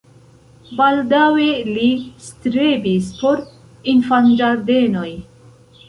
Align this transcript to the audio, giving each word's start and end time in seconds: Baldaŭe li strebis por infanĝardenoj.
Baldaŭe 0.79 1.45
li 1.75 1.85
strebis 2.29 3.13
por 3.21 3.47
infanĝardenoj. 3.97 5.11